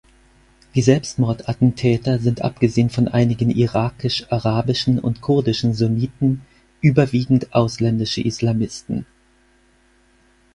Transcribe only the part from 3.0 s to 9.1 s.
einigen irakisch-arabischen und kurdischen Sunniten überwiegend ausländische Islamisten.